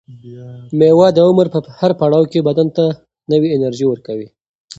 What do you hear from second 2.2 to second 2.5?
کې